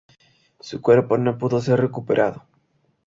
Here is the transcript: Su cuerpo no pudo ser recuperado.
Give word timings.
Su 0.61 0.81
cuerpo 0.81 1.19
no 1.19 1.37
pudo 1.37 1.61
ser 1.61 1.79
recuperado. 1.79 2.43